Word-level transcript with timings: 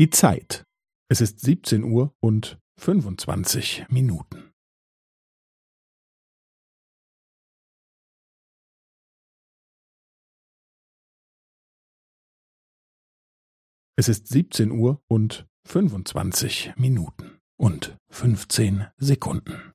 Die 0.00 0.08
Zeit. 0.08 0.64
Es 1.10 1.20
ist 1.20 1.40
17 1.40 1.84
Uhr 1.84 2.14
und 2.24 2.58
25 2.78 3.84
Minuten. 3.90 4.50
Es 13.94 14.08
ist 14.08 14.28
17 14.28 14.70
Uhr 14.70 15.02
und 15.06 15.46
25 15.68 16.72
Minuten 16.78 17.38
und 17.60 17.98
15 18.10 18.86
Sekunden. 18.96 19.74